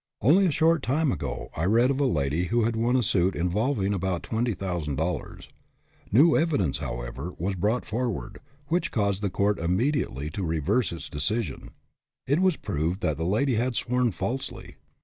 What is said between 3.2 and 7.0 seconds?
involving about $20,000. New evidence,